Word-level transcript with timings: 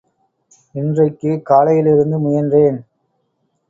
இன்றைக்குக் 0.75 1.45
காலையிலிருந்து 1.45 2.19
முயன்றேன். 2.19 2.79